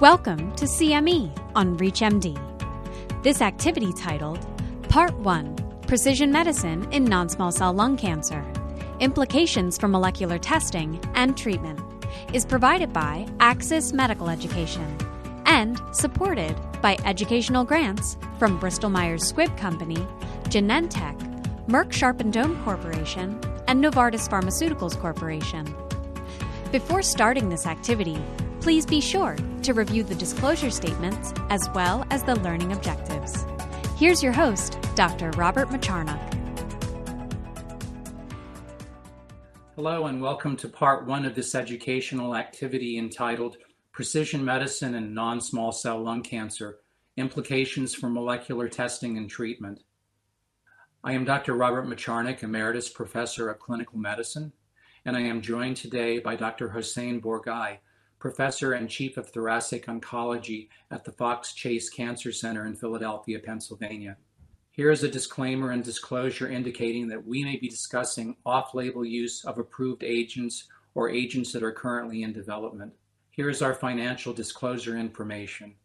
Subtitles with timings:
[0.00, 3.22] Welcome to CME on ReachMD.
[3.22, 4.46] This activity titled
[4.90, 8.44] Part 1 Precision Medicine in Non Small Cell Lung Cancer
[9.00, 11.80] Implications for Molecular Testing and Treatment
[12.34, 14.98] is provided by Axis Medical Education
[15.46, 20.06] and supported by educational grants from Bristol Myers Squibb Company,
[20.50, 21.18] Genentech,
[21.68, 25.74] Merck Sharp and Dohme Corporation, and Novartis Pharmaceuticals Corporation.
[26.70, 28.22] Before starting this activity,
[28.66, 33.46] please be sure to review the disclosure statements as well as the learning objectives.
[33.96, 35.30] Here's your host, Dr.
[35.36, 36.34] Robert Mocharnuk.
[39.76, 43.56] Hello, and welcome to part one of this educational activity entitled
[43.92, 46.80] Precision Medicine and Non Small Cell Lung Cancer
[47.16, 49.84] Implications for Molecular Testing and Treatment.
[51.04, 51.54] I am Dr.
[51.54, 54.52] Robert Mocharnuk, Emeritus Professor of Clinical Medicine,
[55.04, 56.70] and I am joined today by Dr.
[56.70, 57.78] Hossein Borghaei,
[58.26, 64.16] professor and chief of thoracic oncology at the Fox Chase Cancer Center in Philadelphia, Pennsylvania.
[64.72, 69.44] Here is a disclaimer and disclosure indicating that we may be discussing off label use
[69.44, 72.94] of approved agents or agents that are currently in development.
[73.30, 75.76] Here is our financial disclosure information.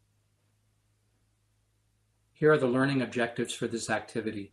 [2.34, 4.52] Here are the learning objectives for this activity.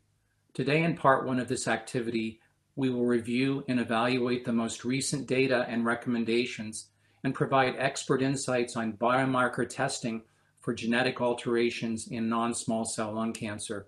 [0.53, 2.39] Today, in part one of this activity,
[2.77, 6.91] we will review and evaluate the most recent data and recommendations
[7.25, 10.23] and provide expert insights on biomarker testing
[10.61, 13.87] for genetic alterations in non small cell lung cancer.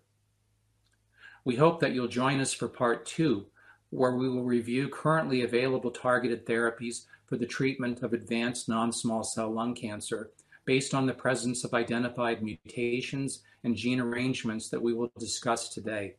[1.44, 3.46] We hope that you'll join us for part two,
[3.90, 9.22] where we will review currently available targeted therapies for the treatment of advanced non small
[9.22, 10.30] cell lung cancer
[10.64, 16.14] based on the presence of identified mutations and gene arrangements that we will discuss today.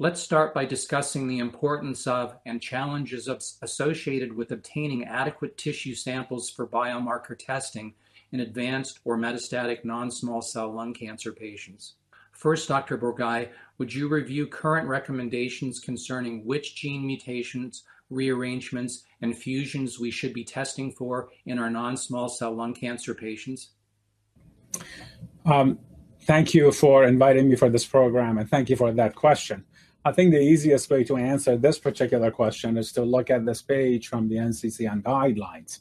[0.00, 5.96] Let's start by discussing the importance of and challenges of, associated with obtaining adequate tissue
[5.96, 7.94] samples for biomarker testing
[8.30, 11.94] in advanced or metastatic non-small cell lung cancer patients.
[12.30, 12.96] First, Dr.
[12.96, 20.32] Borghaei, would you review current recommendations concerning which gene mutations, rearrangements, and fusions we should
[20.32, 23.70] be testing for in our non-small cell lung cancer patients?
[25.44, 25.80] Um,
[26.22, 29.64] thank you for inviting me for this program, and thank you for that question.
[30.08, 33.60] I think the easiest way to answer this particular question is to look at this
[33.60, 35.80] page from the NCCN guidelines.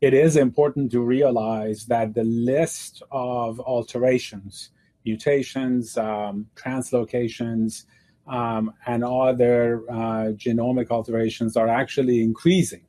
[0.00, 4.70] It is important to realize that the list of alterations,
[5.04, 7.84] mutations, um, translocations,
[8.26, 12.86] um, and other uh, genomic alterations are actually increasing.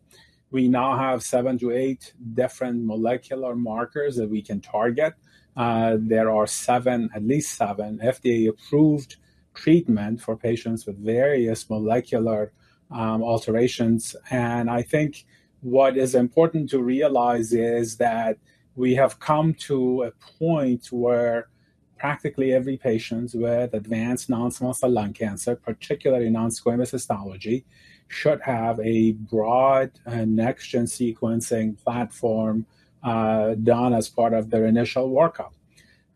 [0.52, 5.16] We now have seven to eight different molecular markers that we can target.
[5.58, 9.18] Uh, there are seven, at least seven, FDA approved
[9.54, 12.52] treatment for patients with various molecular
[12.92, 14.16] um, alterations.
[14.30, 15.26] And I think
[15.62, 18.38] what is important to realize is that
[18.76, 21.50] we have come to a point where
[21.98, 27.64] practically every patient with advanced non-small cell lung cancer, particularly non-squamous histology,
[28.08, 32.66] should have a broad uh, next-gen sequencing platform
[33.04, 35.52] uh, done as part of their initial workup.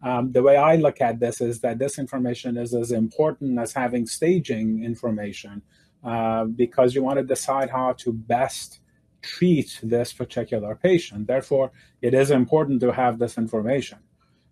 [0.01, 3.73] Um, the way I look at this is that this information is as important as
[3.73, 5.61] having staging information
[6.03, 8.79] uh, because you want to decide how to best
[9.21, 11.25] treat this particular patient.
[11.27, 13.97] Therefore, it is important to have this information.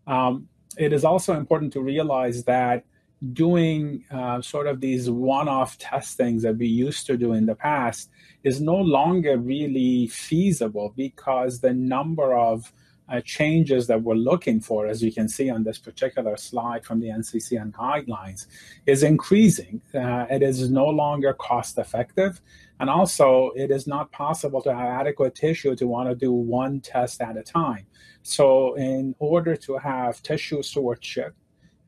[0.08, 2.86] Um, it is also important to realize that
[3.32, 7.56] doing uh, sort of these one off testings that we used to do in the
[7.56, 8.10] past
[8.44, 12.74] is no longer really feasible because the number of
[13.10, 17.00] uh, changes that we're looking for, as you can see on this particular slide from
[17.00, 18.48] the NCCN guidelines,
[18.86, 19.82] is increasing.
[19.94, 22.42] Uh, it is no longer cost effective.
[22.80, 26.80] And also, it is not possible to have adequate tissue to want to do one
[26.80, 27.86] test at a time.
[28.24, 31.36] So, in order to have tissue stewardship,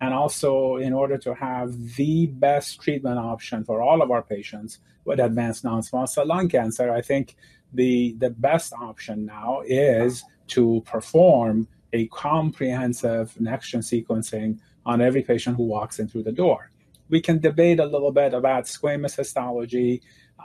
[0.02, 4.80] and also in order to have the best treatment option for all of our patients
[5.06, 7.36] with advanced non-small cell lung cancer, I think
[7.76, 15.22] the the best option now is to perform a comprehensive next gen sequencing on every
[15.22, 16.70] patient who walks in through the door.
[17.10, 20.02] We can debate a little bit about squamous histology.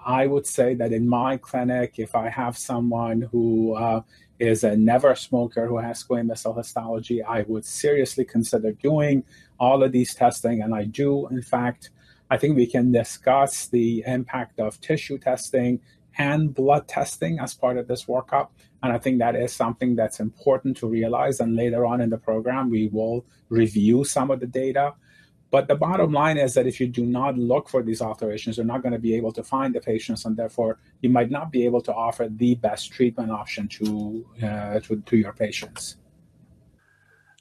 [0.07, 4.03] I would say that in my clinic, if I have someone who uh,
[4.39, 9.25] is a never smoker who has squamous cell histology, I would seriously consider doing
[9.59, 10.63] all of these testing.
[10.63, 11.91] And I do, in fact,
[12.31, 15.81] I think we can discuss the impact of tissue testing
[16.21, 18.49] and blood testing as part of this workup.
[18.83, 21.41] And I think that is something that's important to realize.
[21.41, 24.93] And later on in the program, we will review some of the data.
[25.51, 28.67] But the bottom line is that if you do not look for these alterations, you're
[28.67, 31.65] not going to be able to find the patients, and therefore you might not be
[31.65, 35.97] able to offer the best treatment option to uh, to, to, your patients.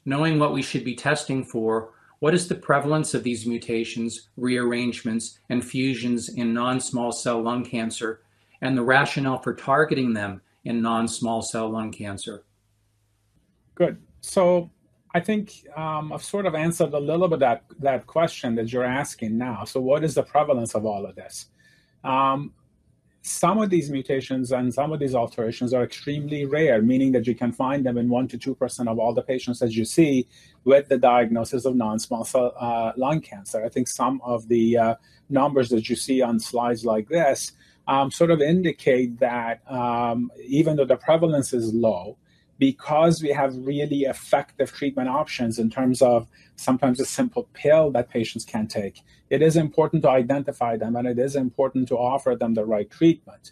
[0.06, 1.90] Knowing what we should be testing for,
[2.20, 8.22] what is the prevalence of these mutations, rearrangements, and fusions in non-small cell lung cancer,
[8.60, 12.44] and the rationale for targeting them in non-small cell lung cancer?
[13.74, 13.98] Good.
[14.20, 14.70] So
[15.14, 18.84] I think um, I've sort of answered a little bit that that question that you're
[18.84, 19.64] asking now.
[19.64, 21.46] So what is the prevalence of all of this?
[22.04, 22.52] Um,
[23.22, 27.34] some of these mutations and some of these alterations are extremely rare, meaning that you
[27.34, 30.26] can find them in 1% to 2% of all the patients that you see
[30.64, 33.62] with the diagnosis of non small cell uh, lung cancer.
[33.64, 34.94] I think some of the uh,
[35.28, 37.52] numbers that you see on slides like this
[37.90, 42.16] um, sort of indicate that um, even though the prevalence is low,
[42.56, 48.08] because we have really effective treatment options in terms of sometimes a simple pill that
[48.08, 52.36] patients can take, it is important to identify them and it is important to offer
[52.36, 53.50] them the right treatment.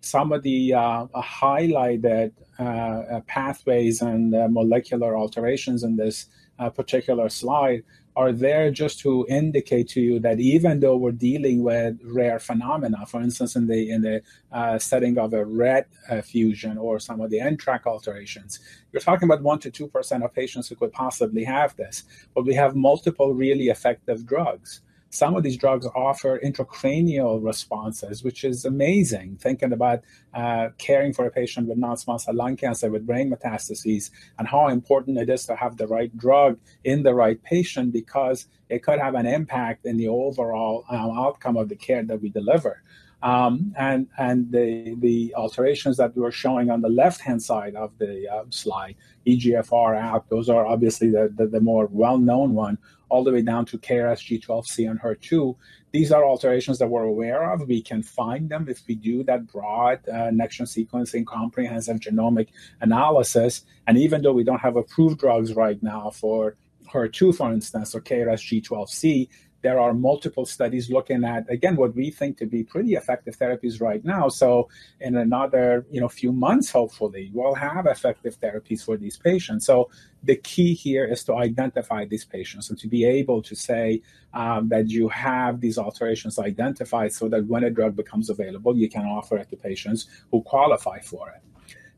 [0.00, 6.26] Some of the uh, highlighted uh, uh pathways and uh, molecular alterations in this
[6.58, 7.84] uh, particular slide
[8.16, 13.06] are there just to indicate to you that even though we're dealing with rare phenomena,
[13.06, 14.22] for instance, in the in the
[14.52, 18.60] uh, setting of a RET uh, fusion or some of the NTRK alterations,
[18.92, 22.04] you're talking about one to two percent of patients who could possibly have this.
[22.34, 24.80] But we have multiple really effective drugs.
[25.10, 29.38] Some of these drugs offer intracranial responses, which is amazing.
[29.40, 30.02] Thinking about
[30.34, 34.68] uh, caring for a patient with non-small cell lung cancer with brain metastases and how
[34.68, 38.98] important it is to have the right drug in the right patient because it could
[38.98, 42.82] have an impact in the overall um, outcome of the care that we deliver.
[43.20, 47.74] Um, and and the the alterations that we were showing on the left hand side
[47.74, 48.94] of the uh, slide,
[49.26, 52.78] EGFR, ALK, those are obviously the, the, the more well known one,
[53.08, 55.56] all the way down to KRAS G12C and HER2.
[55.92, 57.66] These are alterations that we're aware of.
[57.66, 62.48] We can find them if we do that broad uh, next-gen sequencing comprehensive genomic
[62.80, 63.64] analysis.
[63.86, 66.56] And even though we don't have approved drugs right now for
[66.92, 69.28] HER2, for instance, or KRAS G12C,
[69.62, 73.80] there are multiple studies looking at again what we think to be pretty effective therapies
[73.80, 74.68] right now so
[75.00, 79.90] in another you know few months hopefully we'll have effective therapies for these patients so
[80.22, 84.02] the key here is to identify these patients and to be able to say
[84.34, 88.88] um, that you have these alterations identified so that when a drug becomes available you
[88.88, 91.42] can offer it to patients who qualify for it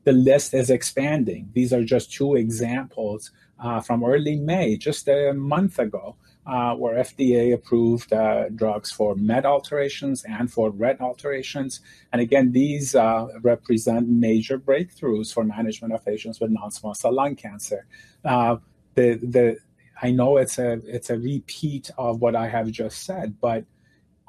[0.05, 5.33] the list is expanding these are just two examples uh, from early may just a
[5.33, 6.17] month ago
[6.47, 11.81] uh, where FDA approved uh, drugs for MET alterations and for RET alterations.
[12.13, 17.37] And again, these uh, represent major breakthroughs for management of patients with non-small cell lung
[17.37, 17.87] cancer.
[18.25, 18.57] Uh,
[18.95, 19.59] the the
[20.03, 23.65] I know it's a it's a repeat of what I have just said, but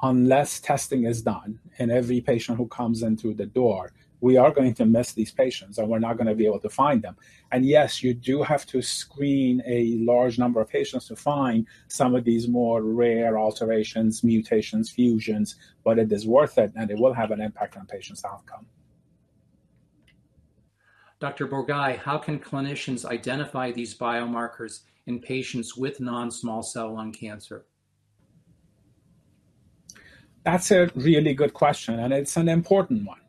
[0.02, 4.52] unless testing is done in every patient who comes in through the door, we are
[4.52, 7.16] going to miss these patients and we're not going to be able to find them.
[7.50, 12.14] And yes, you do have to screen a large number of patients to find some
[12.14, 17.12] of these more rare alterations, mutations, fusions, but it is worth it and it will
[17.12, 18.66] have an impact on patients' outcome.
[21.22, 21.46] Dr.
[21.46, 27.64] Borghaei, how can clinicians identify these biomarkers in patients with non small cell lung cancer?
[30.44, 33.20] That's a really good question, and it's an important one.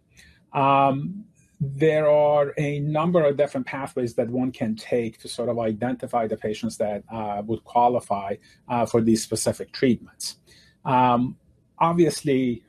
[0.54, 1.25] Um,
[1.62, 6.26] there are a number of different pathways that one can take to sort of identify
[6.26, 8.38] the patients that uh, would qualify
[8.69, 10.38] uh, for these specific treatments.
[10.83, 11.38] Um,
[11.78, 12.64] obviously,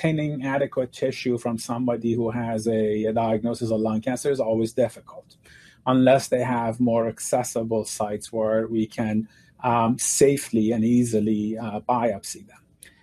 [0.00, 4.72] obtaining adequate tissue from somebody who has a, a, diagnosis of lung cancer is always
[4.72, 5.36] difficult,
[5.86, 9.28] unless they have more accessible sites where we can
[9.62, 12.56] um, safely and easily uh, biopsy them.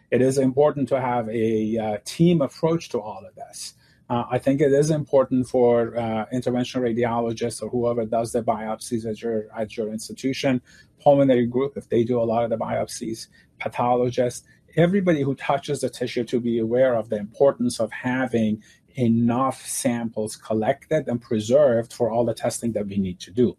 [0.09, 3.75] It is important to have a uh, team approach to all of this.
[4.09, 9.05] Uh, I think it is important for uh, interventional radiologists or whoever does the biopsies
[9.05, 10.61] at your at your institution,
[10.99, 13.27] pulmonary group if they do a lot of the biopsies,
[13.59, 18.63] pathologists, everybody who touches the tissue to be aware of the importance of having
[18.95, 23.57] enough samples collected and preserved for all the testing that we need to do.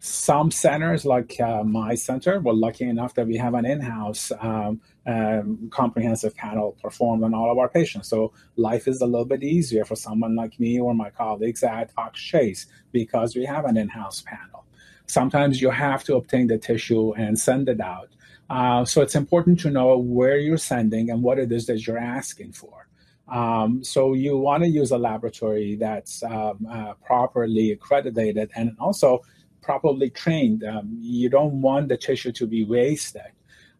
[0.00, 4.82] Some centers, like uh, my center, we're lucky enough that we have an in-house um,
[5.06, 8.08] um, comprehensive panel performed on all of our patients.
[8.08, 11.90] So life is a little bit easier for someone like me or my colleagues at
[11.90, 14.66] Fox Chase because we have an in-house panel.
[15.06, 18.10] Sometimes you have to obtain the tissue and send it out.
[18.50, 21.98] Uh, so it's important to know where you're sending and what it is that you're
[21.98, 22.88] asking for.
[23.28, 29.22] Um, so you want to use a laboratory that's um, uh, properly accredited and also
[29.62, 30.62] properly trained.
[30.62, 33.32] Um, you don't want the tissue to be wasted.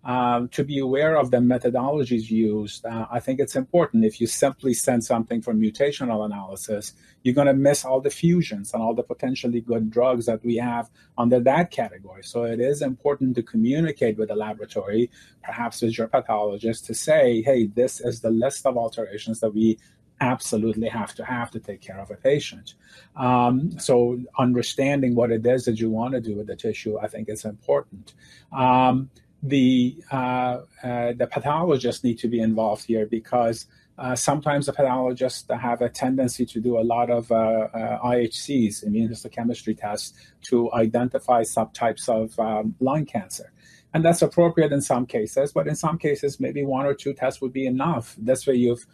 [0.05, 2.85] Um, to be aware of the methodologies used.
[2.85, 4.05] Uh, I think it's important.
[4.05, 6.93] If you simply send something for mutational analysis,
[7.23, 10.57] you're going to miss all the fusions and all the potentially good drugs that we
[10.57, 12.23] have under that category.
[12.23, 15.11] So it is important to communicate with the laboratory,
[15.43, 19.79] perhaps with your pathologist, to say, hey, this is the list of alterations that we
[20.21, 22.75] absolutely have to have to take care of a patient.
[23.17, 27.09] Um, so understanding what it is that you want to do with the tissue, I
[27.09, 28.15] think is important.
[28.53, 29.11] Um,
[29.45, 33.67] the uh, uh, the pathologists need to be involved here because
[33.99, 37.69] uh, sometimes the pathologists have a tendency to do a lot of uh,
[38.05, 43.53] IHCs, immunohistochemistry tests, to identify subtypes of um, lung cancer.
[43.93, 47.41] And that's appropriate in some cases, but in some cases, maybe one or two tests
[47.41, 48.17] would be enough.
[48.19, 48.85] This way, you've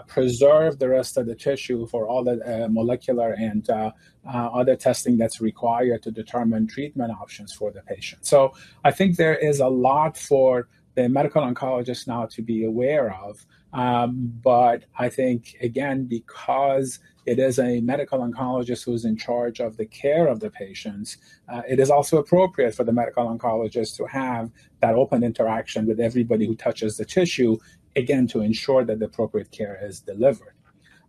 [0.00, 3.90] preserve the rest of the tissue for all the uh, molecular and uh,
[4.26, 8.26] uh, other testing that's required to determine treatment options for the patient.
[8.26, 8.52] So
[8.84, 13.46] I think there is a lot for the medical oncologist now to be aware of.
[13.72, 19.76] Um, but I think, again, because it is a medical oncologist who's in charge of
[19.76, 21.18] the care of the patients,
[21.52, 24.50] uh, it is also appropriate for the medical oncologist to have
[24.80, 27.58] that open interaction with everybody who touches the tissue
[27.96, 30.54] again, to ensure that the appropriate care is delivered.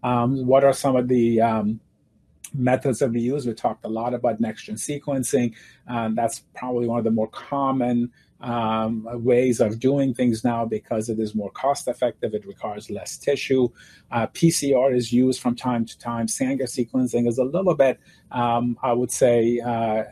[0.04, 1.80] Um, what are some of the um,
[2.54, 3.46] methods that we use?
[3.46, 5.54] We talked a lot about next gen sequencing.
[5.88, 11.10] Um, that's probably one of the more common um, ways of doing things now because
[11.10, 12.34] it is more cost effective.
[12.34, 13.70] It requires less tissue.
[14.12, 16.28] Uh, PCR is used from time to time.
[16.28, 18.00] Sanger sequencing is a little bit,
[18.32, 20.04] um, I would say, uh,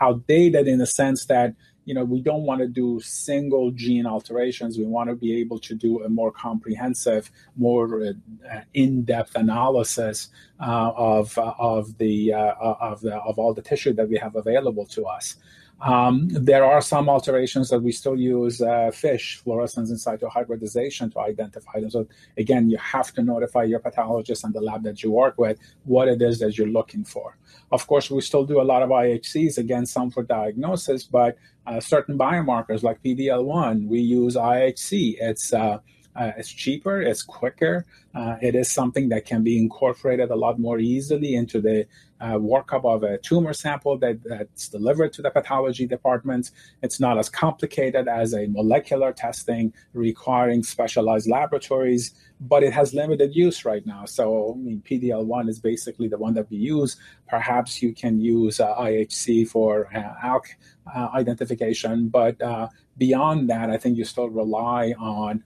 [0.00, 1.54] outdated in the sense that
[1.84, 4.78] you know, we don't want to do single gene alterations.
[4.78, 10.28] We want to be able to do a more comprehensive, more uh, in-depth analysis
[10.60, 14.34] uh, of uh, of the uh, of the of all the tissue that we have
[14.36, 15.36] available to us.
[15.84, 21.10] Um, there are some alterations that we still use uh, FISH, fluorescence in situ hybridization,
[21.10, 21.90] to identify them.
[21.90, 22.06] So
[22.38, 26.08] again, you have to notify your pathologist and the lab that you work with what
[26.08, 27.36] it is that you're looking for.
[27.70, 31.36] Of course, we still do a lot of IHCs, again, some for diagnosis, but
[31.66, 35.16] uh, certain biomarkers like PDL1, we use IHC.
[35.20, 35.80] It's uh,
[36.16, 37.84] uh, it's cheaper, it's quicker.
[38.14, 41.86] Uh, it is something that can be incorporated a lot more easily into the
[42.24, 46.50] uh, workup of a tumor sample that, that's delivered to the pathology department.
[46.82, 53.36] It's not as complicated as a molecular testing requiring specialized laboratories, but it has limited
[53.36, 54.06] use right now.
[54.06, 56.96] So, I mean, PDL1 is basically the one that we use.
[57.28, 60.46] Perhaps you can use uh, IHC for uh, ALK
[60.94, 65.44] uh, identification, but uh, beyond that, I think you still rely on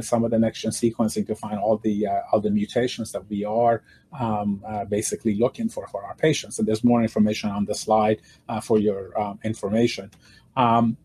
[0.00, 3.28] some of the next gen sequencing to find all the uh, all the mutations that
[3.28, 3.82] we are
[4.18, 6.58] um, uh, basically looking for for our patients.
[6.58, 10.10] And there's more information on the slide uh, for your um, information.
[10.56, 10.96] Um,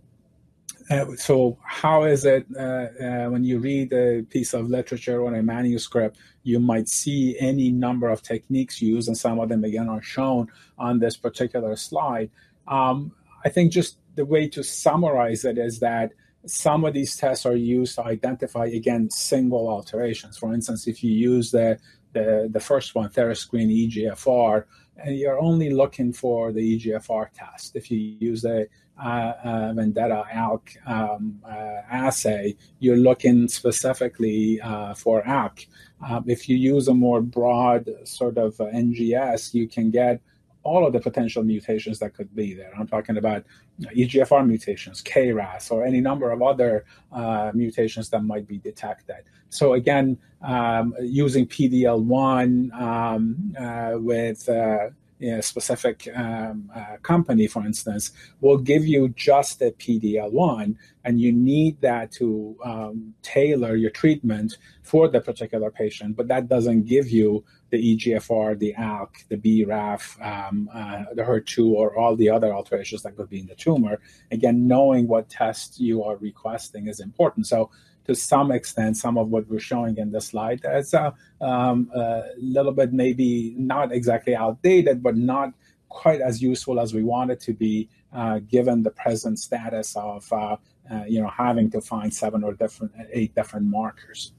[0.89, 5.43] uh, so, how is it uh, when you read a piece of literature or a
[5.43, 6.17] manuscript?
[6.43, 10.47] You might see any number of techniques used, and some of them again are shown
[10.77, 12.29] on this particular slide.
[12.67, 13.11] Um,
[13.43, 16.13] I think just the way to summarize it is that
[16.47, 20.37] some of these tests are used to identify again single alterations.
[20.37, 21.79] For instance, if you use the
[22.13, 24.63] the, the first one, Therascreen EGFR,
[24.97, 27.75] and you're only looking for the EGFR test.
[27.75, 28.67] If you use the
[28.99, 35.67] uh, uh, Ventana ALK um, uh, assay, you're looking specifically uh, for ALK.
[36.07, 40.21] Um, if you use a more broad sort of NGS, you can get
[40.67, 42.73] all of the potential mutations that could be there.
[42.77, 43.45] I'm talking about
[43.81, 46.83] EGFR mutations, KRAS, or any number of other
[47.13, 49.23] uh, mutations that might be detected.
[49.49, 54.89] So again, um, using PDL1 um, uh, with uh,
[55.21, 61.31] a specific um, uh, company, for instance, will give you just a PDL1, and you
[61.31, 66.15] need that to um, tailor your treatment for the particular patient.
[66.15, 71.71] But that doesn't give you the EGFR, the ALK, the BRAF, um, uh, the HER2,
[71.71, 73.99] or all the other alterations that could be in the tumor.
[74.31, 77.47] Again, knowing what test you are requesting is important.
[77.47, 77.69] So
[78.07, 82.23] to some extent, some of what we're showing in the slide is a, um, a
[82.37, 85.53] little bit maybe not exactly outdated, but not
[85.89, 90.31] quite as useful as we want it to be, uh, given the present status of
[90.31, 90.55] uh,
[90.91, 94.31] uh, you know having to find seven or different eight different markers.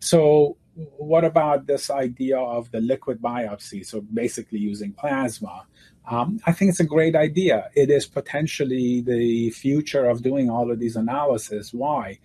[0.00, 3.86] So what about this idea of the liquid biopsy?
[3.86, 5.66] So basically using plasma.
[6.10, 7.70] Um, I think it's a great idea.
[7.74, 11.72] It is potentially the future of doing all of these analysis.
[11.72, 12.18] Why?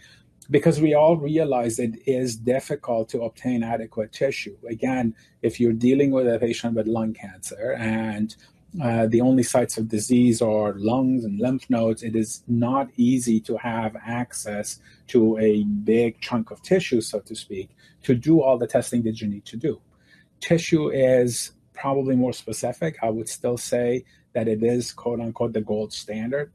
[0.49, 4.57] Because we all realize it is difficult to obtain adequate tissue.
[4.67, 8.35] Again, if you're dealing with a patient with lung cancer and
[8.81, 13.39] uh, the only sites of disease are lungs and lymph nodes, it is not easy
[13.39, 17.69] to have access to a big chunk of tissue, so to speak,
[18.03, 19.79] to do all the testing that you need to do.
[20.39, 22.97] Tissue is probably more specific.
[23.01, 26.51] I would still say that it is quote unquote the gold standard.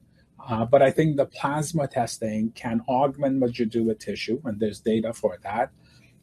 [0.47, 4.61] Uh, but I think the plasma testing can augment what you do with tissue, and
[4.61, 5.71] there's data for that.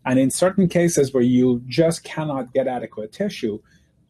[0.06, 3.60] And in certain cases where you just cannot get adequate tissue,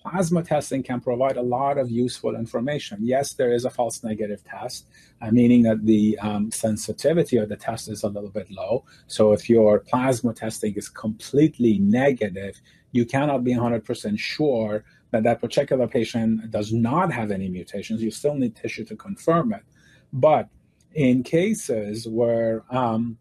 [0.01, 2.97] plasma testing can provide a lot of useful information.
[3.01, 4.87] Yes, there is a false negative test,
[5.21, 8.83] uh, meaning that the um, sensitivity of the test is a little bit low.
[9.07, 12.59] So if your plasma testing is completely negative,
[12.91, 18.01] you cannot be 100% sure that that particular patient does not have any mutations.
[18.01, 19.63] You still need tissue to confirm it.
[20.13, 20.49] But
[20.93, 23.17] in cases where um,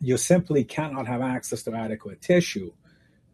[0.00, 2.72] you simply cannot have access to adequate tissue,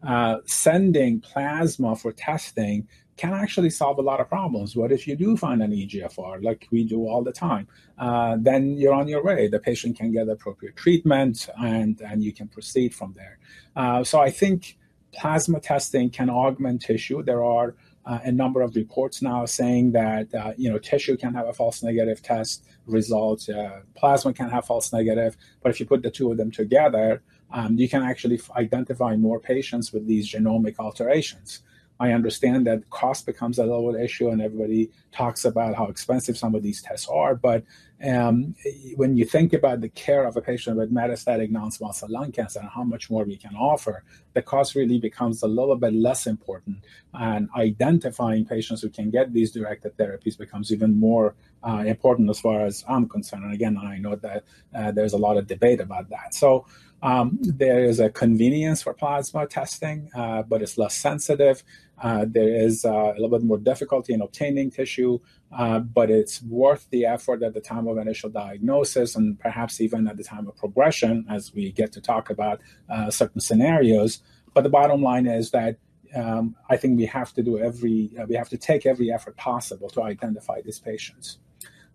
[0.03, 4.75] uh, sending plasma for testing can actually solve a lot of problems.
[4.75, 7.67] What if you do find an EGFR, like we do all the time?
[7.97, 9.47] Uh, then you're on your way.
[9.47, 13.39] The patient can get appropriate treatment, and and you can proceed from there.
[13.75, 14.76] Uh, so I think
[15.13, 17.23] plasma testing can augment tissue.
[17.23, 21.33] There are uh, a number of reports now saying that uh, you know tissue can
[21.33, 25.85] have a false negative test result, uh, plasma can have false negative, but if you
[25.85, 27.21] put the two of them together,
[27.51, 31.61] um, you can actually identify more patients with these genomic alterations.
[31.99, 36.55] I understand that cost becomes a little issue, and everybody talks about how expensive some
[36.55, 37.35] of these tests are.
[37.35, 37.63] But
[38.05, 38.53] um,
[38.95, 42.59] when you think about the care of a patient with metastatic non-small cell lung cancer
[42.59, 46.27] and how much more we can offer, the cost really becomes a little bit less
[46.27, 46.77] important.
[47.13, 51.35] And identifying patients who can get these directed therapies becomes even more
[51.67, 53.45] uh, important as far as I'm concerned.
[53.45, 54.43] And again, I know that
[54.75, 56.35] uh, there's a lot of debate about that.
[56.35, 56.67] So
[57.01, 61.63] um, there is a convenience for plasma testing, uh, but it's less sensitive.
[62.01, 65.19] Uh, there is uh, a little bit more difficulty in obtaining tissue,
[65.55, 70.07] uh, but it's worth the effort at the time of initial diagnosis and perhaps even
[70.07, 74.21] at the time of progression as we get to talk about uh, certain scenarios.
[74.53, 75.77] But the bottom line is that
[76.15, 79.89] um, I think we have to do every, we have to take every effort possible
[79.89, 81.39] to identify these patients.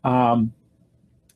[0.04, 0.52] Um,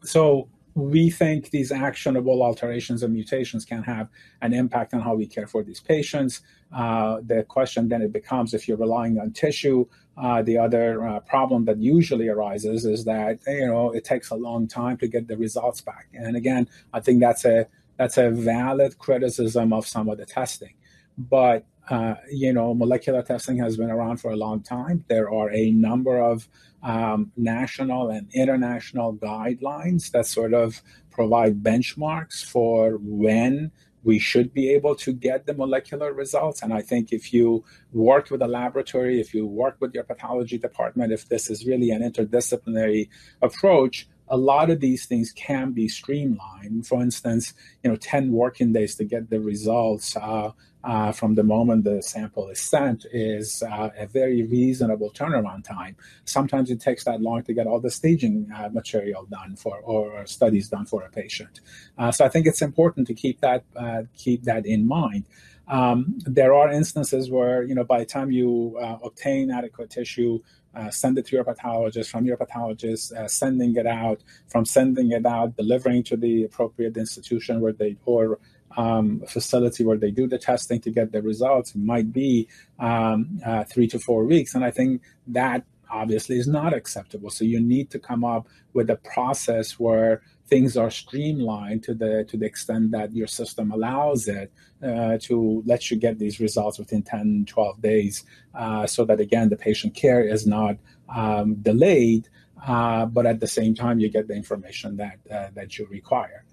[0.02, 4.11] so we think these actionable alterations and mutations can have
[4.43, 6.43] an impact on how we care for these patients.
[6.71, 9.87] Uh, the question then it becomes if you're relying on tissue,
[10.19, 14.35] uh, the other uh, problem that usually arises is that you know it takes a
[14.35, 16.09] long time to get the results back.
[16.12, 20.75] And again, I think that's a that's a valid criticism of some of the testing.
[21.17, 25.05] But uh, you know, molecular testing has been around for a long time.
[25.09, 26.49] There are a number of
[26.83, 33.70] um, national and international guidelines that sort of provide benchmarks for when
[34.03, 36.62] we should be able to get the molecular results.
[36.62, 40.59] And I think if you work with a laboratory, if you work with your pathology
[40.59, 43.09] department, if this is really an interdisciplinary
[43.42, 46.87] approach, a lot of these things can be streamlined.
[46.87, 50.53] For instance, you know, 10 working days to get the results uh,
[50.87, 55.97] uh, from the moment the sample is sent is uh, a very reasonable turnaround time.
[56.25, 60.25] Sometimes it takes that long to get all the staging uh, material done for or
[60.27, 61.61] studies done for a patient.
[61.99, 65.25] Uh, so I think it's important to keep that uh, keep that in mind.
[65.67, 70.41] Um, there are instances where you know by the time you obtain adequate tissue,
[70.77, 75.12] uh, send it to your pathologist, from your pathologist, uh, sending it out, from sending
[75.12, 78.39] it out, delivering to the appropriate institution where they or
[78.77, 81.75] um, facility where they do the testing to get the results.
[81.75, 84.55] It might be um, uh, three to four weeks.
[84.55, 87.31] And I think that obviously is not acceptable.
[87.31, 92.24] So you need to come up with a process where things are streamlined to the
[92.28, 96.78] to the extent that your system allows it uh, to let you get these results
[96.78, 100.76] within 10 12 days uh, so that again the patient care is not
[101.14, 102.28] um, delayed
[102.66, 106.44] uh, but at the same time you get the information that uh, that you require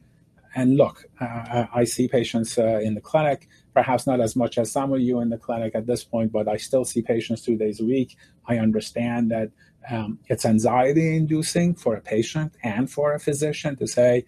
[0.55, 4.93] and look, I see patients uh, in the clinic, perhaps not as much as some
[4.93, 7.79] of you in the clinic at this point, but I still see patients two days
[7.79, 8.15] a week.
[8.45, 9.49] I understand that
[9.89, 14.25] um, it's anxiety inducing for a patient and for a physician to say,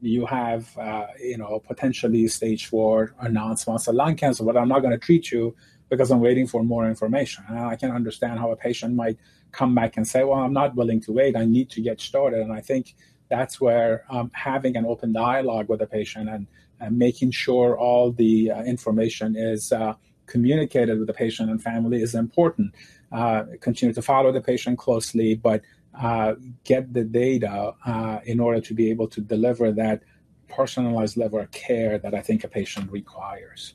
[0.00, 4.68] you have, uh, you know, potentially stage four or non-small cell lung cancer, but I'm
[4.68, 5.54] not going to treat you
[5.90, 7.44] because I'm waiting for more information.
[7.48, 9.18] And I can understand how a patient might
[9.52, 11.36] come back and say, well, I'm not willing to wait.
[11.36, 12.40] I need to get started.
[12.40, 12.94] And I think
[13.28, 16.46] that's where um, having an open dialogue with the patient and,
[16.80, 19.94] and making sure all the uh, information is uh,
[20.26, 22.74] communicated with the patient and family is important.
[23.12, 25.62] Uh, continue to follow the patient closely, but
[26.00, 30.02] uh, get the data uh, in order to be able to deliver that
[30.48, 33.74] personalized level of care that I think a patient requires.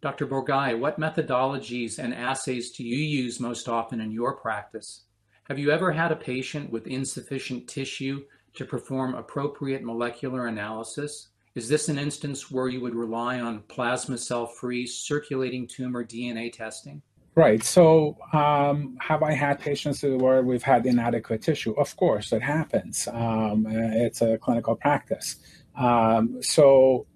[0.00, 0.26] Dr.
[0.26, 5.04] Borghaei, what methodologies and assays do you use most often in your practice?
[5.48, 11.28] Have you ever had a patient with insufficient tissue to perform appropriate molecular analysis?
[11.54, 16.52] Is this an instance where you would rely on plasma cell free circulating tumor DNA
[16.52, 17.00] testing?
[17.36, 17.64] Right.
[17.64, 21.72] So, um, have I had patients where we've had inadequate tissue?
[21.72, 23.08] Of course, it happens.
[23.10, 25.36] Um, it's a clinical practice.
[25.76, 27.06] Um, so,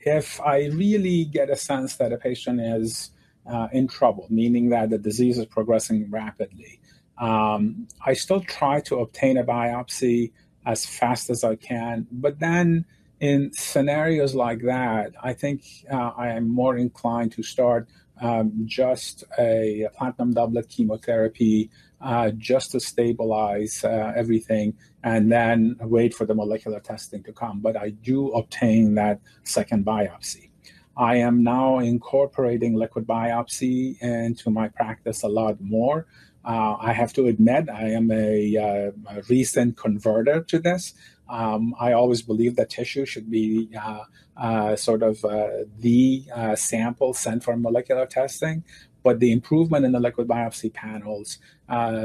[0.00, 3.12] if I really get a sense that a patient is
[3.50, 6.78] uh, in trouble, meaning that the disease is progressing rapidly,
[7.16, 10.32] um, I still try to obtain a biopsy
[10.66, 12.06] as fast as I can.
[12.12, 12.84] But then,
[13.20, 17.88] in scenarios like that, I think uh, I am more inclined to start
[18.22, 26.14] um, just a, platinum doublet chemotherapy uh, just to stabilize uh, everything and then wait
[26.14, 27.60] for the molecular testing to come.
[27.60, 30.50] But I do obtain that second biopsy.
[30.96, 36.06] I am now incorporating liquid biopsy into my practice a lot more.
[36.44, 40.94] Uh, I have to admit, I am a, uh, a recent converter to this.
[41.28, 44.04] Um, I always believe that tissue should be uh,
[44.36, 48.64] uh, sort of uh, the uh, sample sent for molecular testing.
[49.02, 51.38] But the improvement in the liquid biopsy panels,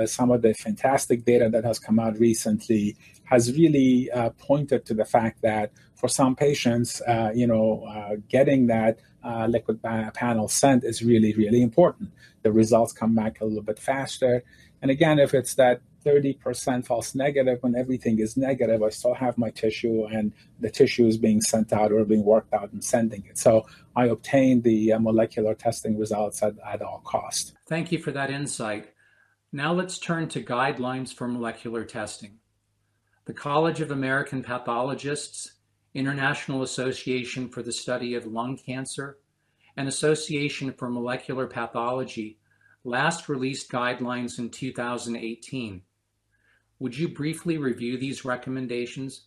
[0.05, 2.95] some of the fantastic data that has come out recently,
[3.29, 7.01] has really uh, pointed to the fact that for some patients,
[7.33, 8.99] you know, getting that
[9.47, 9.81] liquid
[10.13, 12.11] panel sent is really, really important.
[12.43, 14.43] The results come back a little bit faster.
[14.81, 19.37] And again, if it's that 30% false negative when everything is negative, I still have
[19.37, 23.25] my tissue and the tissue is being sent out or being worked out and sending
[23.25, 23.37] it.
[23.37, 27.55] So I obtain the uh, molecular testing results at, at all cost.
[27.67, 28.93] Thank you for that insight.
[29.51, 32.39] Now let's turn to guidelines for molecular testing.
[33.27, 35.51] The College of American Pathologists,
[35.93, 39.17] International Association for the Study of Lung Cancer,
[39.75, 42.39] and Association for Molecular Pathology
[42.85, 45.81] last released guidelines in 2018.
[46.79, 49.25] Would you briefly review these recommendations?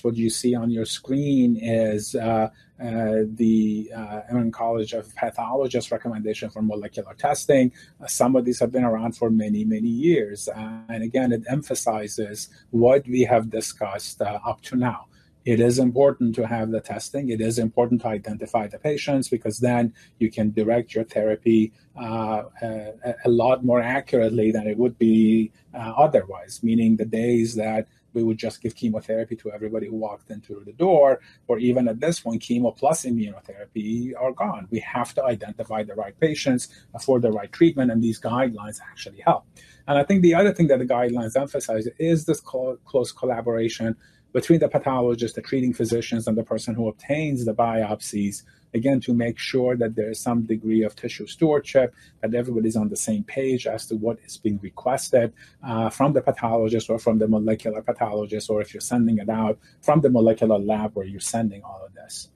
[0.00, 2.48] What you see on your screen is uh,
[2.80, 7.72] uh, the uh, American College of Pathologists recommendation for molecular testing.
[8.02, 10.48] Uh, some of these have been around for many, many years.
[10.48, 15.06] Uh, and again, it emphasizes what we have discussed uh, up to now
[15.44, 17.30] it is important to have the testing.
[17.30, 22.44] It is important to identify the patients because then you can direct your therapy uh,
[22.62, 26.60] a, a, lot more accurately than it would be uh, otherwise.
[26.62, 30.64] Meaning the days that we would just give chemotherapy to everybody who walked in through
[30.64, 34.68] the door, or even at this point, chemo plus immunotherapy are gone.
[34.70, 36.68] We have to identify the right patients
[37.00, 39.44] for the right treatment, and these guidelines actually help.
[39.86, 43.96] And I think the other thing that the guidelines emphasize is this co- close collaboration
[44.32, 49.12] between the pathologist, the treating physicians, and the person who obtains the biopsies, again, to
[49.12, 53.24] make sure that there is some degree of tissue stewardship, that everybody's on the same
[53.24, 55.32] page as to what is being requested
[55.62, 59.58] uh, from the pathologist or from the molecular pathologist, or if you're sending it out
[59.80, 62.30] from the molecular lab where you're sending all of this.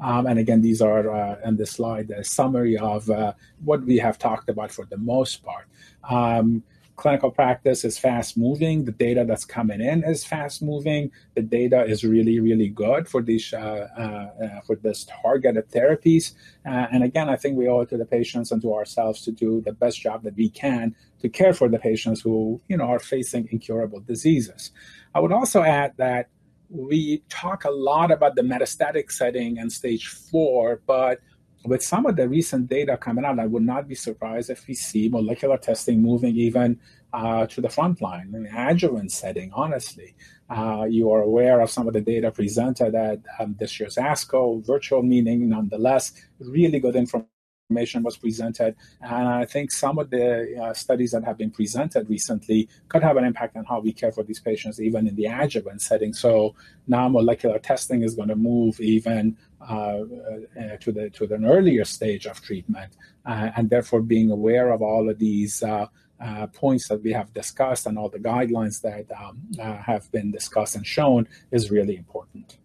[0.00, 3.32] Um, and again, these are uh, in this slide a summary of uh,
[3.64, 5.66] what we have talked about for the most part.
[6.08, 6.62] Um,
[6.98, 8.84] clinical practice is fast moving.
[8.84, 11.10] The data that's coming in is fast moving.
[11.34, 16.34] The data is really, really good for these uh, uh, uh, for this targeted therapies.
[16.64, 19.62] And again, I think we owe it to the patients and to ourselves to do
[19.62, 22.98] the best job that we can to care for the patients who you know are
[22.98, 24.72] facing incurable diseases.
[25.14, 26.28] I would also add that
[26.68, 31.20] we talk a lot about the metastatic setting and stage four, but
[31.64, 34.74] with some of the recent data coming out, I would not be surprised if we
[34.74, 36.78] see molecular testing moving even
[37.12, 40.14] uh, to the front line in the adjuvant setting, honestly.
[40.48, 44.64] Uh, you are aware of some of the data presented at um, this year's ASCO
[44.64, 45.48] virtual meeting.
[45.48, 47.28] Nonetheless, really good information
[47.70, 48.74] information was presented.
[49.02, 53.16] And I think some of the uh, studies that have been presented recently could have
[53.16, 56.14] an impact on how we care for these patients, even in the adjuvant setting.
[56.14, 56.54] So
[56.86, 62.40] now molecular testing is going to move even to the to an earlier stage of
[62.40, 62.92] treatment,
[63.26, 65.62] uh, and therefore being aware of all of these.
[65.62, 65.86] Uh,
[66.20, 69.40] uh, points that we have discussed and all the guidelines that um,
[69.80, 72.58] have been discussed and shown is really important.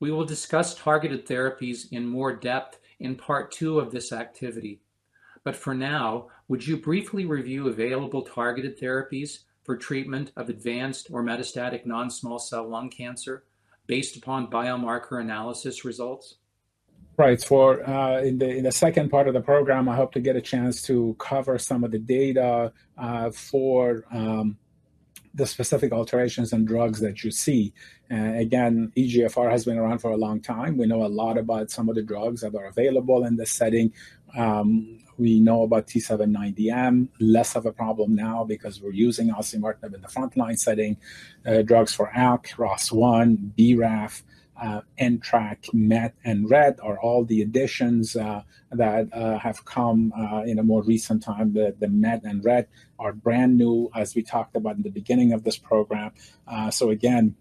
[0.00, 4.80] We will discuss targeted therapies in more depth in part two of this activity.
[5.44, 11.22] But for now, would you briefly review available targeted therapies for treatment of advanced or
[11.22, 13.44] metastatic non-small cell lung cancer
[13.86, 16.36] based upon biomarker analysis results?
[17.18, 17.42] Right.
[17.42, 20.36] For uh, in the in the second part of the program, I hope to get
[20.36, 24.58] a chance to cover some of the data uh, for um,
[25.36, 27.72] the specific alterations and drugs that you see.
[28.10, 30.76] Uh, again, EGFR has been around for a long time.
[30.76, 33.92] We know a lot about some of the drugs that are available in this setting.
[34.36, 40.02] Um, we know about T790M, less of a problem now because we're using osimertinib in
[40.02, 40.96] the frontline setting.
[41.44, 44.22] Uh, drugs for ALK, ROS1, BRAF,
[44.60, 50.42] uh, NTRK, MET, and RET are all the additions uh, that uh, have come uh,
[50.42, 51.52] in a more recent time.
[51.52, 55.32] The, the MET and RET are brand new, as we talked about in the beginning
[55.32, 56.12] of this program.
[56.46, 57.36] Uh, so, again,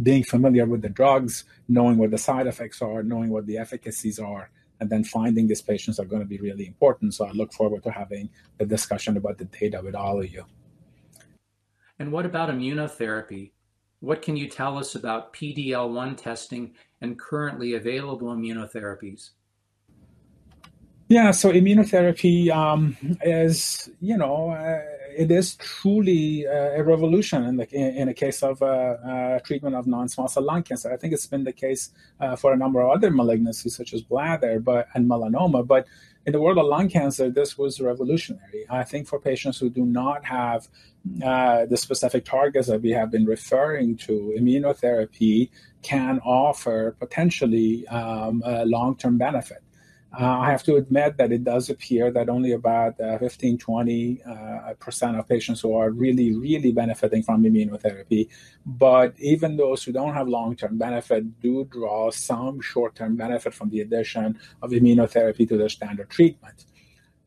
[0.00, 4.18] being familiar with the drugs, knowing what the side effects are, knowing what the efficacies
[4.18, 7.14] are, and then finding these patients are going to be really important.
[7.14, 8.28] So, I look forward to having
[8.60, 10.44] a discussion about the data with all of you.
[11.98, 13.50] And what about immunotherapy?
[14.00, 19.30] What can you tell us about PD-L1 testing and currently available immunotherapies?
[21.08, 24.80] Yeah, so immunotherapy um, is, you know, uh,
[25.18, 29.74] it is truly uh, a revolution in the in a case of uh, uh, treatment
[29.74, 30.92] of non-small cell lung cancer.
[30.92, 31.90] I think it's been the case
[32.38, 35.66] for a number of other malignancies such as bladder, but and melanoma.
[35.66, 35.86] But
[36.26, 38.64] in the world of lung cancer, this was revolutionary.
[38.70, 40.68] I think for patients who do not have
[41.24, 45.50] uh, the specific targets that we have been referring to, immunotherapy
[45.82, 48.42] can offer potentially um,
[48.76, 49.62] long term benefit.
[50.10, 54.22] Uh, I have to admit that it does appear that only about uh, 15 20
[54.22, 58.28] uh, percent of patients who are really, really benefiting from immunotherapy.
[58.64, 63.52] But even those who don't have long term benefit do draw some short term benefit
[63.52, 66.64] from the addition of immunotherapy to their standard treatment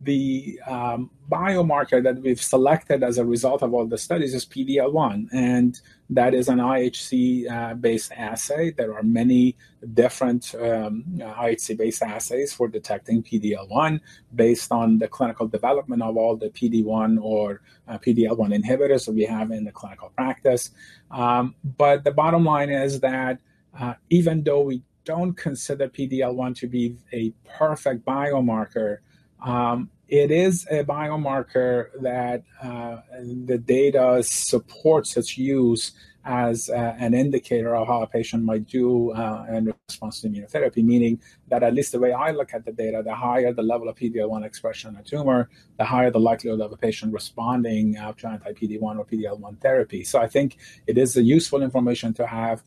[0.03, 5.27] the um, biomarker that we've selected as a result of all the studies is PD-L1,
[5.31, 8.71] and that is an IHC-based uh, assay.
[8.71, 9.55] There are many
[9.93, 14.01] different um, IHC-based assays for detecting PD-L1
[14.33, 19.23] based on the clinical development of all the PD-1 or uh, PD-L1 inhibitors that we
[19.23, 20.71] have in the clinical practice.
[21.11, 23.39] Um, but the bottom line is that
[23.79, 28.97] uh, even though we don't consider PD-L1 to be a perfect biomarker,
[29.41, 32.97] um, it is a biomarker that uh,
[33.45, 39.11] the data supports its use as uh, an indicator of how a patient might do
[39.13, 42.71] uh, in response to immunotherapy, meaning that at least the way I look at the
[42.71, 46.61] data, the higher the level of PD-L1 expression in a tumor, the higher the likelihood
[46.61, 50.03] of a patient responding uh, to anti-PD-1 or PD-L1 therapy.
[50.03, 52.63] So I think it is a useful information to have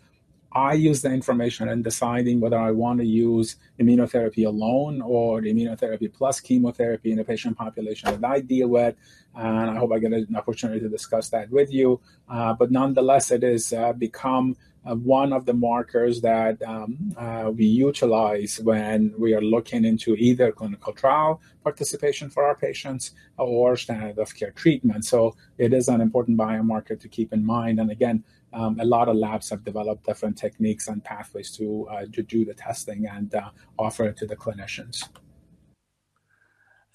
[0.54, 6.12] I use the information in deciding whether I want to use immunotherapy alone or immunotherapy
[6.12, 8.94] plus chemotherapy in a patient population that I deal with.
[9.34, 12.00] And I hope I get an opportunity to discuss that with you.
[12.28, 17.50] Uh, but nonetheless, it has uh, become uh, one of the markers that um, uh,
[17.50, 23.76] we utilize when we are looking into either clinical trial participation for our patients or
[23.76, 25.04] standard of care treatment.
[25.04, 27.80] So it is an important biomarker to keep in mind.
[27.80, 28.22] And again,
[28.54, 32.44] um, a lot of labs have developed different techniques and pathways to, uh, to do
[32.44, 35.08] the testing and uh, offer it to the clinicians.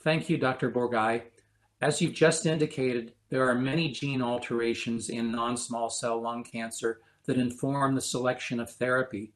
[0.02, 0.72] Thank you, Dr.
[0.72, 1.24] Borghaei.
[1.82, 7.02] As you've just indicated, there are many gene alterations in non small cell lung cancer
[7.26, 9.34] that inform the selection of therapy.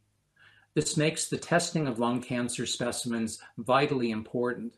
[0.74, 4.78] This makes the testing of lung cancer specimens vitally important.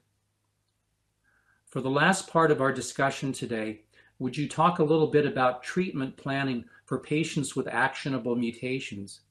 [1.67, 3.83] For the last part of our discussion today,
[4.19, 9.21] would you talk a little bit about treatment planning for patients with actionable mutations?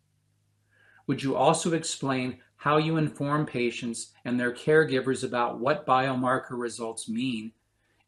[1.06, 7.08] Would you also explain how you inform patients and their caregivers about what biomarker results
[7.08, 7.52] mean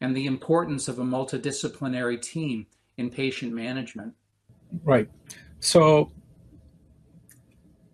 [0.01, 4.13] and the importance of a multidisciplinary team in patient management?
[4.83, 5.09] Right.
[5.59, 6.11] So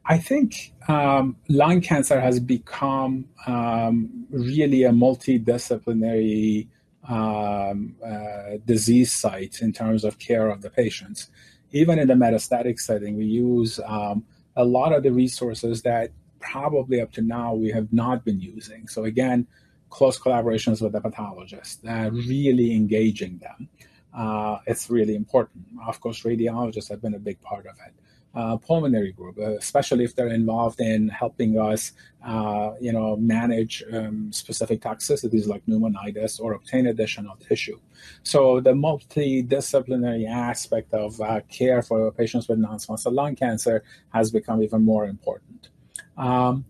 [0.05, 6.67] I think um, lung cancer has become um, really a multidisciplinary
[7.07, 11.29] um, uh, disease site in terms of care of the patients.
[11.71, 14.23] Even in the metastatic setting, we use um,
[14.55, 18.87] a lot of the resources that probably up to now we have not been using.
[18.87, 19.47] So again,
[19.89, 23.69] close collaborations with the pathologist, uh, really engaging them.
[24.13, 25.65] Uh, it's really important.
[25.87, 27.93] Of course, radiologists have been a big part of it
[28.35, 31.91] uh, pulmonary group, uh, especially if they're involved in helping us,
[32.25, 37.79] uh, you know, manage um, specific toxicities like pneumonitis or obtain additional tissue.
[38.23, 44.31] So the multidisciplinary aspect of uh, care for patients with non-small cell lung cancer has
[44.31, 45.69] become even more important.
[46.17, 46.65] Um,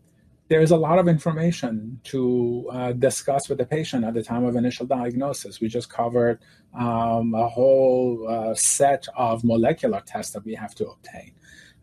[0.49, 4.55] there's a lot of information to uh, discuss with the patient at the time of
[4.55, 5.61] initial diagnosis.
[5.61, 6.39] We just covered
[6.77, 11.31] um, a whole uh, set of molecular tests that we have to obtain.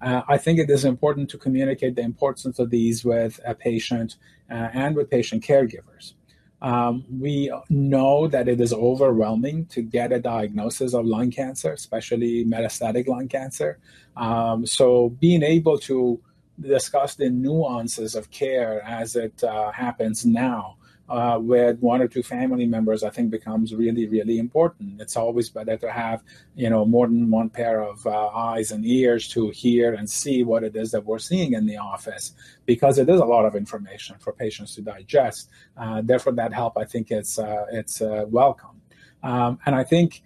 [0.01, 4.17] Uh, I think it is important to communicate the importance of these with a patient
[4.51, 6.15] uh, and with patient caregivers.
[6.63, 12.45] Um, we know that it is overwhelming to get a diagnosis of lung cancer, especially
[12.45, 13.79] metastatic lung cancer.
[14.17, 16.21] Um, so, being able to
[16.61, 20.77] discuss the nuances of care as it uh, happens now
[21.11, 25.01] uh, with one or two family members, I think becomes really, really important.
[25.01, 26.23] It's always better to have,
[26.55, 30.45] you know, more than one pair of uh, eyes and ears to hear and see
[30.45, 33.57] what it is that we're seeing in the office, because it is a lot of
[33.57, 35.51] information for patients to digest.
[35.77, 38.81] Uh, therefore, that help I think it's uh, it's uh, welcome,
[39.23, 40.23] um, and I think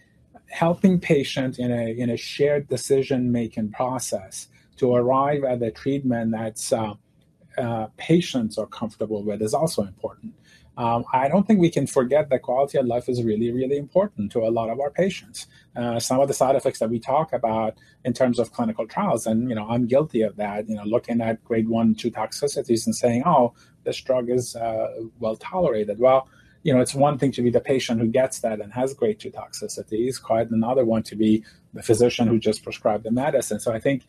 [0.51, 6.33] helping patient in a in a shared decision making process to arrive at a treatment
[6.33, 6.95] that's uh,
[7.57, 10.35] uh, patients are comfortable with is also important.
[10.77, 14.33] Um, I don't think we can forget that quality of life is really, really important
[14.33, 15.47] to a lot of our patients.
[15.77, 19.27] Uh, some of the side effects that we talk about in terms of clinical trials,
[19.27, 20.69] and you know, I'm guilty of that.
[20.69, 24.89] You know, looking at grade one, two toxicities and saying, "Oh, this drug is uh,
[25.21, 26.29] well tolerated." Well,
[26.65, 29.21] you know, it's one thing to be the patient who gets that and has grade
[29.21, 33.61] two toxicities, quite another one to be the physician who just prescribed the medicine.
[33.61, 34.03] So I think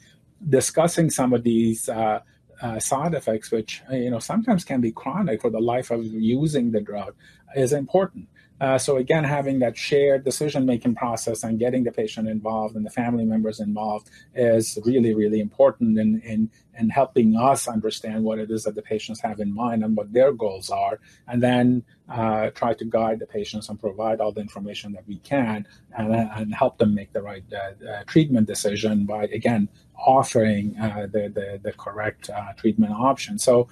[0.49, 2.21] discussing some of these uh,
[2.61, 6.71] uh, side effects, which you know sometimes can be chronic for the life of using
[6.71, 7.13] the drug,
[7.55, 8.27] is important.
[8.61, 12.89] Uh, so again, having that shared decision-making process and getting the patient involved and the
[12.89, 18.49] family members involved is really, really important in, in, in helping us understand what it
[18.49, 22.49] is that the patients have in mind and what their goals are, and then uh,
[22.51, 26.55] try to guide the patients and provide all the information that we can and, and
[26.55, 31.59] help them make the right uh, uh treatment decision by, again, offering uh, the, the,
[31.63, 33.39] the, correct uh, treatment option.
[33.39, 33.67] So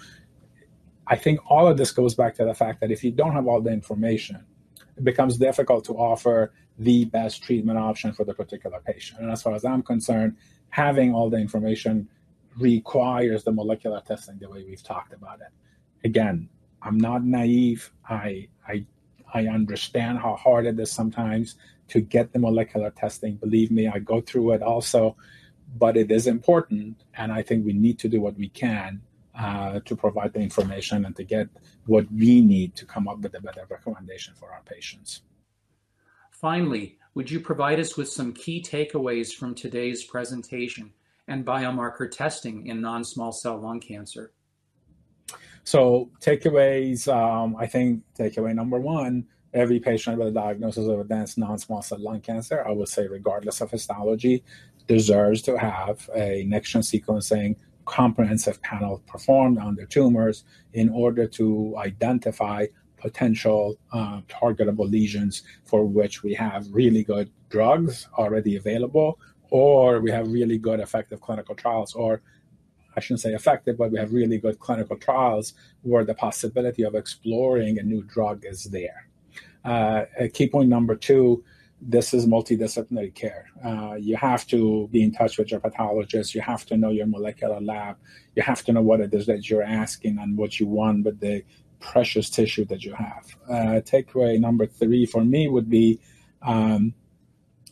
[1.08, 3.48] I think all of this goes back to the fact that if you don't have
[3.48, 4.44] all the information,
[4.98, 9.22] it becomes difficult to offer the best treatment option for the particular patient.
[9.22, 10.38] And as far as I'm concerned,
[10.70, 12.08] having all the information
[12.58, 15.48] requires the molecular testing the way we've talked about it.
[16.06, 16.50] Again,
[16.82, 17.92] I'm not naive.
[18.08, 18.86] I I
[19.34, 21.56] I understand how hard it is sometimes
[21.90, 23.36] to get the molecular testing.
[23.36, 25.16] Believe me, I go through it also,
[25.78, 29.02] but it is important, and I think we need to do what we can
[29.38, 31.48] uh, to provide the information and to get
[31.86, 35.22] what we need to come up with a better recommendation for our patients.
[36.32, 40.92] Finally, would you provide us with some key takeaways from today's presentation
[41.28, 44.34] and biomarker testing in non-small cell lung cancer?
[45.64, 51.38] So takeaways, um, I think takeaway number one, every patient with a diagnosis of advanced
[51.38, 54.44] non-small cell lung cancer, I would say regardless of histology,
[54.88, 60.44] deserves to have a next-gen sequencing comprehensive panel performed on the tumors
[60.74, 62.66] in order to identify
[62.98, 69.20] potential uh, targetable lesions for which we have really good drugs already available,
[69.50, 72.22] or we have really good effective clinical trials, or
[72.96, 76.96] I shouldn't say effective, but we have really good clinical trials where the possibility of
[76.96, 79.08] exploring a new drug is there.
[79.66, 81.44] Uh, key point number two
[81.86, 83.46] this is multidisciplinary care.
[83.64, 86.34] Uh, you have to be in touch with your pathologist.
[86.34, 87.98] You have to know your molecular lab.
[88.36, 91.20] You have to know what it is that you're asking and what you want with
[91.20, 91.44] the
[91.80, 93.36] precious tissue that you have.
[93.50, 96.00] Uh, takeaway number three for me would be
[96.42, 96.94] um,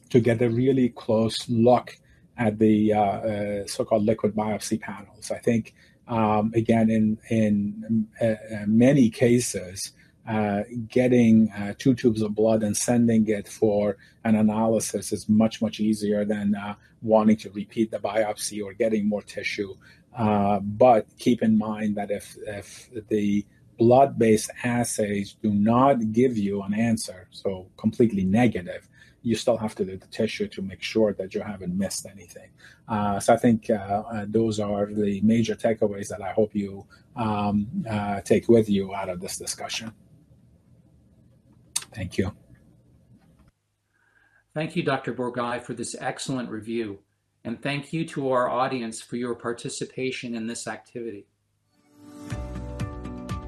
[0.10, 1.98] to get a really close look
[2.38, 5.32] at the uh, uh so-called liquid biopsy panels.
[5.32, 5.74] I think
[6.08, 9.94] um, again in in uh, uh, many cases
[10.28, 15.62] uh, getting uh, two tubes of blood and sending it for an analysis is much
[15.62, 19.76] much easier than uh, wanting to repeat the biopsy or getting more tissue.
[20.16, 23.46] Uh, but keep in mind that if if the
[23.80, 28.88] blood-based assays do not give you an answer, so completely negative,
[29.24, 32.50] you still have to do the tissue to make sure that you haven't missed anything.
[32.88, 37.66] Uh, so I think uh, those are the major takeaways that I hope you um,
[38.24, 39.92] take with you out of this discussion.
[41.94, 42.34] Thank you.
[44.54, 45.14] Thank you, Dr.
[45.14, 47.00] Borghaei, for this excellent review.
[47.44, 51.28] And thank you to our audience for your participation in this activity.